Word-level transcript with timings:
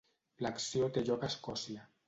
L'acció 0.45 0.89
té 0.97 1.05
lloc 1.11 1.29
a 1.29 1.31
Escòcia. 1.35 1.89